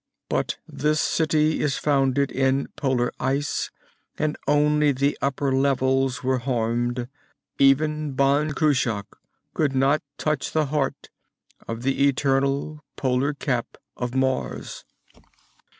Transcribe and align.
But 0.29 0.57
this 0.67 0.99
city 0.99 1.59
is 1.61 1.77
founded 1.77 2.31
in 2.31 2.69
polar 2.75 3.13
ice 3.19 3.69
and 4.17 4.35
only 4.47 4.91
the 4.93 5.15
upper 5.21 5.51
levels 5.51 6.23
were 6.23 6.39
harmed. 6.39 7.07
Even 7.59 8.13
Ban 8.13 8.53
Cruach 8.55 9.05
could 9.53 9.75
not 9.75 10.01
touch 10.17 10.53
the 10.53 10.65
heart 10.65 11.09
of 11.67 11.83
the 11.83 12.07
eternal 12.07 12.83
polar 12.95 13.35
cap 13.35 13.77
of 13.95 14.15
Mars! 14.15 14.85